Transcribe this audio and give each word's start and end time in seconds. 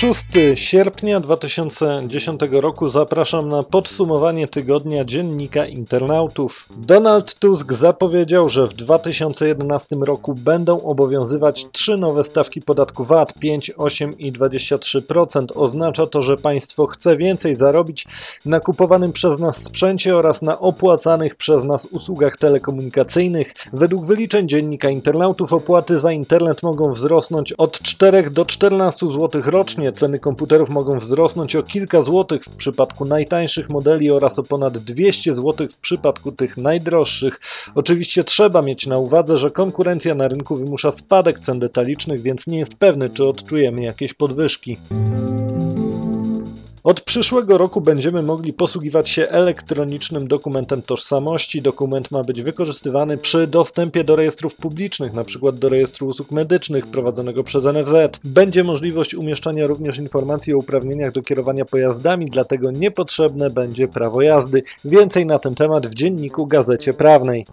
6 0.00 0.24
sierpnia 0.54 1.20
2010 1.20 2.40
roku 2.50 2.88
zapraszam 2.88 3.48
na 3.48 3.62
podsumowanie 3.62 4.48
tygodnia 4.48 5.04
dziennika 5.04 5.66
internautów. 5.66 6.68
Donald 6.76 7.34
Tusk 7.38 7.72
zapowiedział, 7.72 8.48
że 8.48 8.66
w 8.66 8.72
2011 8.72 9.96
roku 9.96 10.34
będą 10.34 10.82
obowiązywać 10.82 11.66
trzy 11.72 11.96
nowe 11.96 12.24
stawki 12.24 12.62
podatku 12.62 13.04
VAT 13.04 13.34
5, 13.34 13.70
8 13.76 14.18
i 14.18 14.32
23%. 14.32 15.44
Oznacza 15.54 16.06
to, 16.06 16.22
że 16.22 16.36
państwo 16.36 16.86
chce 16.86 17.16
więcej 17.16 17.56
zarobić 17.56 18.06
na 18.46 18.60
kupowanym 18.60 19.12
przez 19.12 19.40
nas 19.40 19.56
sprzęcie 19.56 20.16
oraz 20.16 20.42
na 20.42 20.58
opłacanych 20.58 21.34
przez 21.34 21.64
nas 21.64 21.84
usługach 21.84 22.36
telekomunikacyjnych. 22.36 23.54
Według 23.72 24.06
wyliczeń 24.06 24.48
dziennika 24.48 24.90
internautów 24.90 25.52
opłaty 25.52 26.00
za 26.00 26.12
internet 26.12 26.62
mogą 26.62 26.92
wzrosnąć 26.92 27.52
od 27.52 27.82
4 27.82 28.30
do 28.30 28.44
14 28.44 29.06
zł 29.06 29.42
rocznie. 29.44 29.89
Ceny 29.92 30.18
komputerów 30.18 30.70
mogą 30.70 30.98
wzrosnąć 30.98 31.56
o 31.56 31.62
kilka 31.62 32.02
złotych 32.02 32.44
w 32.44 32.56
przypadku 32.56 33.04
najtańszych 33.04 33.70
modeli 33.70 34.10
oraz 34.10 34.38
o 34.38 34.42
ponad 34.42 34.78
200 34.78 35.34
zł 35.34 35.68
w 35.72 35.76
przypadku 35.76 36.32
tych 36.32 36.56
najdroższych. 36.56 37.40
Oczywiście 37.74 38.24
trzeba 38.24 38.62
mieć 38.62 38.86
na 38.86 38.98
uwadze, 38.98 39.38
że 39.38 39.50
konkurencja 39.50 40.14
na 40.14 40.28
rynku 40.28 40.56
wymusza 40.56 40.92
spadek 40.92 41.38
cen 41.38 41.58
detalicznych, 41.58 42.22
więc 42.22 42.46
nie 42.46 42.58
jest 42.58 42.74
pewny, 42.74 43.10
czy 43.10 43.28
odczujemy 43.28 43.82
jakieś 43.82 44.14
podwyżki. 44.14 44.76
Od 46.84 47.00
przyszłego 47.00 47.58
roku 47.58 47.80
będziemy 47.80 48.22
mogli 48.22 48.52
posługiwać 48.52 49.08
się 49.08 49.28
elektronicznym 49.28 50.28
dokumentem 50.28 50.82
tożsamości. 50.82 51.62
Dokument 51.62 52.10
ma 52.10 52.24
być 52.24 52.42
wykorzystywany 52.42 53.16
przy 53.16 53.46
dostępie 53.46 54.04
do 54.04 54.16
rejestrów 54.16 54.54
publicznych, 54.54 55.12
np. 55.12 55.52
do 55.52 55.68
rejestru 55.68 56.06
usług 56.06 56.30
medycznych 56.30 56.86
prowadzonego 56.86 57.44
przez 57.44 57.64
NFZ. 57.64 58.18
Będzie 58.24 58.64
możliwość 58.64 59.14
umieszczania 59.14 59.66
również 59.66 59.98
informacji 59.98 60.54
o 60.54 60.58
uprawnieniach 60.58 61.12
do 61.12 61.22
kierowania 61.22 61.64
pojazdami, 61.64 62.26
dlatego 62.26 62.70
niepotrzebne 62.70 63.50
będzie 63.50 63.88
prawo 63.88 64.22
jazdy. 64.22 64.62
Więcej 64.84 65.26
na 65.26 65.38
ten 65.38 65.54
temat 65.54 65.86
w 65.86 65.94
dzienniku 65.94 66.46
Gazecie 66.46 66.92
Prawnej. 66.92 67.46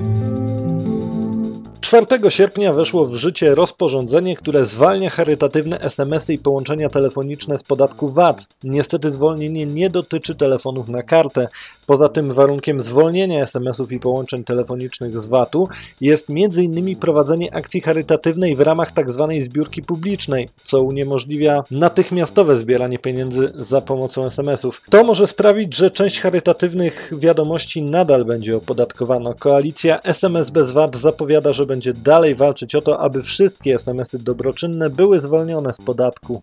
4 1.87 2.05
sierpnia 2.29 2.73
weszło 2.73 3.05
w 3.05 3.15
życie 3.15 3.55
rozporządzenie, 3.55 4.35
które 4.35 4.65
zwalnia 4.65 5.09
charytatywne 5.09 5.79
SMS-y 5.79 6.33
i 6.33 6.37
połączenia 6.37 6.89
telefoniczne 6.89 7.59
z 7.59 7.63
podatku 7.63 8.09
VAT. 8.09 8.45
Niestety 8.63 9.11
zwolnienie 9.11 9.65
nie 9.65 9.89
dotyczy 9.89 10.35
telefonów 10.35 10.89
na 10.89 11.03
kartę. 11.03 11.47
Poza 11.85 12.09
tym 12.09 12.33
warunkiem 12.33 12.79
zwolnienia 12.79 13.41
SMS-ów 13.41 13.91
i 13.91 13.99
połączeń 13.99 14.43
telefonicznych 14.43 15.13
z 15.13 15.25
VAT-u 15.25 15.67
jest 16.01 16.29
m.in. 16.29 16.95
prowadzenie 16.95 17.55
akcji 17.55 17.81
charytatywnej 17.81 18.55
w 18.55 18.59
ramach 18.59 18.91
tzw. 18.91 19.27
Tak 19.29 19.43
zbiórki 19.43 19.81
publicznej, 19.81 20.49
co 20.55 20.77
uniemożliwia 20.77 21.63
natychmiastowe 21.71 22.55
zbieranie 22.55 22.99
pieniędzy 22.99 23.51
za 23.55 23.81
pomocą 23.81 24.25
SMS-ów. 24.25 24.81
To 24.89 25.03
może 25.03 25.27
sprawić, 25.27 25.75
że 25.75 25.91
część 25.91 26.19
charytatywnych 26.19 27.11
wiadomości 27.19 27.81
nadal 27.81 28.25
będzie 28.25 28.57
opodatkowana. 28.57 29.33
Koalicja 29.33 30.01
SMS 30.01 30.49
bez 30.49 30.71
VAT 30.71 30.95
zapowiada, 30.95 31.51
że 31.51 31.65
będzie 31.65 31.76
dalej 31.93 32.35
walczyć 32.35 32.75
o 32.75 32.81
to, 32.81 32.99
aby 32.99 33.23
wszystkie 33.23 33.75
SMS-y 33.75 34.19
dobroczynne 34.19 34.89
były 34.89 35.19
zwolnione 35.19 35.73
z 35.73 35.85
podatku. 35.85 36.41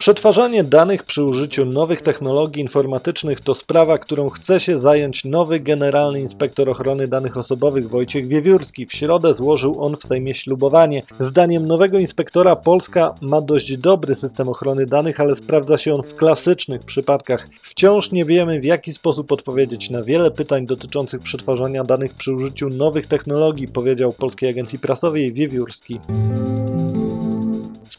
Przetwarzanie 0.00 0.64
danych 0.64 1.04
przy 1.04 1.24
użyciu 1.24 1.66
nowych 1.66 2.02
technologii 2.02 2.62
informatycznych 2.62 3.40
to 3.40 3.54
sprawa, 3.54 3.98
którą 3.98 4.28
chce 4.28 4.60
się 4.60 4.80
zająć 4.80 5.24
nowy 5.24 5.60
generalny 5.60 6.20
inspektor 6.20 6.70
ochrony 6.70 7.06
danych 7.06 7.36
osobowych 7.36 7.88
Wojciech 7.88 8.26
Wiewiórski. 8.26 8.86
W 8.86 8.92
środę 8.92 9.34
złożył 9.34 9.84
on 9.84 9.96
w 9.96 10.04
Sejmie 10.04 10.34
ślubowanie. 10.34 11.02
Zdaniem 11.20 11.66
nowego 11.66 11.98
inspektora 11.98 12.56
Polska 12.56 13.14
ma 13.22 13.40
dość 13.40 13.76
dobry 13.76 14.14
system 14.14 14.48
ochrony 14.48 14.86
danych, 14.86 15.20
ale 15.20 15.36
sprawdza 15.36 15.78
się 15.78 15.92
on 15.92 16.02
w 16.02 16.14
klasycznych 16.14 16.84
przypadkach. 16.84 17.48
Wciąż 17.62 18.12
nie 18.12 18.24
wiemy 18.24 18.60
w 18.60 18.64
jaki 18.64 18.92
sposób 18.92 19.32
odpowiedzieć 19.32 19.90
na 19.90 20.02
wiele 20.02 20.30
pytań 20.30 20.66
dotyczących 20.66 21.20
przetwarzania 21.20 21.84
danych 21.84 22.14
przy 22.14 22.32
użyciu 22.34 22.68
nowych 22.68 23.06
technologii, 23.06 23.68
powiedział 23.68 24.12
Polskiej 24.12 24.50
Agencji 24.50 24.78
Prasowej 24.78 25.32
Wiewiórski 25.32 26.00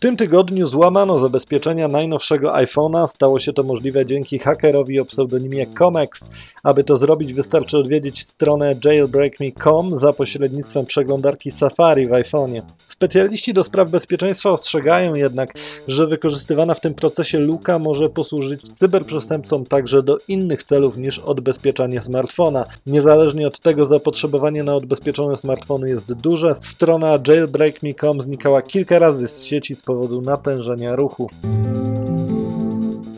tym 0.01 0.17
tygodniu 0.17 0.67
złamano 0.67 1.19
zabezpieczenia 1.19 1.87
najnowszego 1.87 2.49
iPhone'a. 2.49 3.07
Stało 3.07 3.39
się 3.39 3.53
to 3.53 3.63
możliwe 3.63 4.05
dzięki 4.05 4.39
hakerowi 4.39 4.99
o 4.99 5.05
pseudonimie 5.05 5.65
Comex. 5.67 6.19
Aby 6.63 6.83
to 6.83 6.97
zrobić 6.97 7.33
wystarczy 7.33 7.77
odwiedzić 7.77 8.21
stronę 8.21 8.71
jailbreakme.com 8.85 9.99
za 9.99 10.13
pośrednictwem 10.13 10.85
przeglądarki 10.85 11.51
Safari 11.51 12.05
w 12.05 12.09
iPhone'ie. 12.09 12.61
Specjaliści 13.01 13.53
do 13.53 13.63
spraw 13.63 13.89
bezpieczeństwa 13.89 14.49
ostrzegają 14.49 15.15
jednak, 15.15 15.49
że 15.87 16.07
wykorzystywana 16.07 16.73
w 16.73 16.81
tym 16.81 16.93
procesie 16.93 17.39
luka 17.39 17.79
może 17.79 18.09
posłużyć 18.09 18.61
cyberprzestępcom 18.79 19.65
także 19.65 20.03
do 20.03 20.17
innych 20.27 20.63
celów 20.63 20.97
niż 20.97 21.19
odbezpieczanie 21.19 22.01
smartfona. 22.01 22.65
Niezależnie 22.87 23.47
od 23.47 23.59
tego 23.59 23.85
zapotrzebowanie 23.85 24.63
na 24.63 24.75
odbezpieczone 24.75 25.37
smartfony 25.37 25.89
jest 25.89 26.13
duże. 26.13 26.55
Strona 26.61 27.19
jailbreakme.com 27.27 28.21
znikała 28.21 28.61
kilka 28.61 28.99
razy 28.99 29.27
z 29.27 29.43
sieci 29.43 29.75
z 29.75 29.81
powodu 29.81 30.21
natężenia 30.21 30.95
ruchu. 30.95 31.29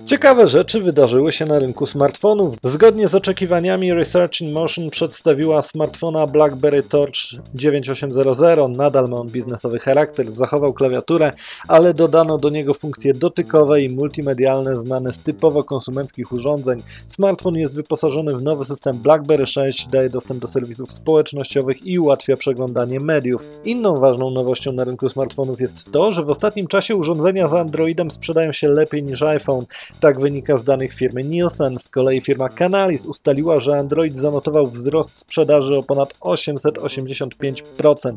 Ciekawe 0.05 0.47
rzeczy 0.47 0.81
wydarzyły 0.81 1.31
się 1.31 1.45
na 1.45 1.59
rynku 1.59 1.85
smartfonów. 1.85 2.55
Zgodnie 2.63 3.07
z 3.07 3.15
oczekiwaniami 3.15 3.93
Research 3.93 4.41
in 4.41 4.51
Motion 4.51 4.89
przedstawiła 4.89 5.61
smartfona 5.61 6.27
BlackBerry 6.27 6.83
Torch 6.83 7.15
9800. 7.53 8.77
Nadal 8.77 9.07
ma 9.07 9.17
on 9.17 9.27
biznesowy 9.27 9.79
charakter, 9.79 10.31
zachował 10.31 10.73
klawiaturę, 10.73 11.31
ale 11.67 11.93
dodano 11.93 12.37
do 12.37 12.49
niego 12.49 12.73
funkcje 12.73 13.13
dotykowe 13.13 13.81
i 13.81 13.89
multimedialne 13.95 14.75
znane 14.75 15.13
z 15.13 15.23
typowo 15.23 15.63
konsumenckich 15.63 16.31
urządzeń. 16.31 16.83
Smartfon 17.09 17.55
jest 17.55 17.75
wyposażony 17.75 18.37
w 18.37 18.43
nowy 18.43 18.65
system 18.65 18.97
BlackBerry 18.97 19.47
6, 19.47 19.87
daje 19.87 20.09
dostęp 20.09 20.41
do 20.41 20.47
serwisów 20.47 20.91
społecznościowych 20.91 21.85
i 21.85 21.99
ułatwia 21.99 22.35
przeglądanie 22.35 22.99
mediów. 22.99 23.41
Inną 23.65 23.95
ważną 23.95 24.29
nowością 24.29 24.71
na 24.71 24.83
rynku 24.83 25.09
smartfonów 25.09 25.61
jest 25.61 25.91
to, 25.91 26.13
że 26.13 26.23
w 26.23 26.29
ostatnim 26.29 26.67
czasie 26.67 26.95
urządzenia 26.95 27.47
z 27.47 27.53
Androidem 27.53 28.11
sprzedają 28.11 28.53
się 28.53 28.69
lepiej 28.69 29.03
niż 29.03 29.21
iPhone. 29.21 29.65
Tak 29.99 30.19
wynika 30.19 30.57
z 30.57 30.63
danych 30.63 30.93
firmy 30.93 31.23
Nielsen. 31.23 31.77
Z 31.85 31.89
kolei 31.89 32.21
firma 32.21 32.49
Canalis 32.49 33.05
ustaliła, 33.05 33.59
że 33.59 33.77
Android 33.77 34.13
zanotował 34.13 34.65
wzrost 34.65 35.17
sprzedaży 35.17 35.77
o 35.77 35.83
ponad 35.83 36.13
885%. 36.19 38.13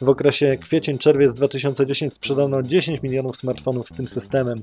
W 0.00 0.08
okresie 0.08 0.56
kwiecień-czerwiec 0.56 1.32
2010 1.32 2.12
sprzedano 2.14 2.62
10 2.62 3.02
milionów 3.02 3.36
smartfonów 3.36 3.88
z 3.88 3.96
tym 3.96 4.08
systemem. 4.08 4.58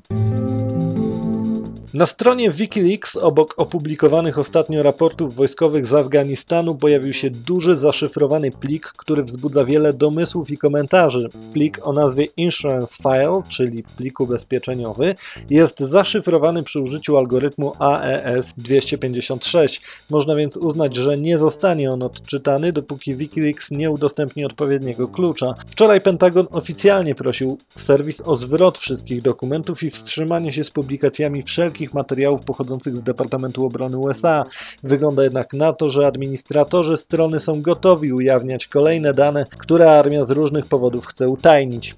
Na 1.95 2.05
stronie 2.05 2.51
Wikileaks 2.51 3.15
obok 3.15 3.53
opublikowanych 3.57 4.39
ostatnio 4.39 4.83
raportów 4.83 5.35
wojskowych 5.35 5.85
z 5.85 5.93
Afganistanu 5.93 6.75
pojawił 6.75 7.13
się 7.13 7.29
duży 7.29 7.75
zaszyfrowany 7.75 8.51
plik, 8.51 8.87
który 8.97 9.23
wzbudza 9.23 9.65
wiele 9.65 9.93
domysłów 9.93 10.49
i 10.49 10.57
komentarzy. 10.57 11.29
Plik 11.53 11.87
o 11.87 11.93
nazwie 11.93 12.25
Insurance 12.37 12.95
File, 13.03 13.41
czyli 13.49 13.83
plik 13.97 14.19
ubezpieczeniowy, 14.19 15.15
jest 15.49 15.79
zaszyfrowany 15.79 16.63
przy 16.63 16.79
użyciu 16.79 17.17
algorytmu 17.17 17.73
AES 17.79 18.53
256. 18.57 19.81
Można 20.09 20.35
więc 20.35 20.57
uznać, 20.57 20.95
że 20.95 21.17
nie 21.17 21.39
zostanie 21.39 21.89
on 21.89 22.03
odczytany, 22.03 22.73
dopóki 22.73 23.15
Wikileaks 23.15 23.71
nie 23.71 23.91
udostępni 23.91 24.45
odpowiedniego 24.45 25.07
klucza. 25.07 25.53
Wczoraj 25.67 26.01
Pentagon 26.01 26.47
oficjalnie 26.51 27.15
prosił 27.15 27.57
serwis 27.75 28.21
o 28.21 28.35
zwrot 28.35 28.77
wszystkich 28.77 29.21
dokumentów 29.21 29.83
i 29.83 29.91
wstrzymanie 29.91 30.53
się 30.53 30.63
z 30.63 30.71
publikacjami 30.71 31.43
wszelkich 31.43 31.84
wszystkich 31.85 31.93
materiałów 31.93 32.45
pochodzących 32.45 32.95
z 32.95 33.01
Departamentu 33.01 33.65
Obrony 33.65 33.97
USA. 33.97 34.43
Wygląda 34.83 35.23
jednak 35.23 35.53
na 35.53 35.73
to, 35.73 35.89
że 35.89 36.07
administratorzy 36.07 36.97
strony 36.97 37.39
są 37.39 37.61
gotowi 37.61 38.13
ujawniać 38.13 38.67
kolejne 38.67 39.13
dane, 39.13 39.45
które 39.59 39.91
armia 39.91 40.25
z 40.25 40.31
różnych 40.31 40.65
powodów 40.65 41.05
chce 41.05 41.27
utajnić. 41.27 41.95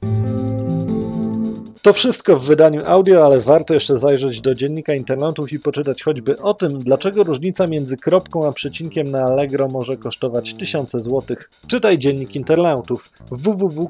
To 1.81 1.93
wszystko 1.93 2.39
w 2.39 2.45
wydaniu 2.45 2.81
audio, 2.85 3.25
ale 3.25 3.39
warto 3.39 3.73
jeszcze 3.73 3.99
zajrzeć 3.99 4.41
do 4.41 4.55
dziennika 4.55 4.93
internautów 4.93 5.53
i 5.53 5.59
poczytać 5.59 6.03
choćby 6.03 6.37
o 6.37 6.53
tym, 6.53 6.79
dlaczego 6.79 7.23
różnica 7.23 7.67
między 7.67 7.97
kropką 7.97 8.47
a 8.47 8.51
przecinkiem 8.51 9.11
na 9.11 9.23
Allegro 9.23 9.67
może 9.67 9.97
kosztować 9.97 10.53
tysiące 10.53 10.99
złotych. 10.99 11.49
Czytaj 11.67 11.97
dziennik 11.97 12.35
internautów 12.35 13.09
www.d.com.pl 13.31 13.87